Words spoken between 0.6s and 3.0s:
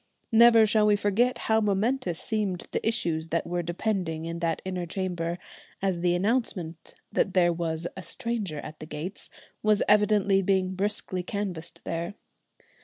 shall we forget how momentous seemed the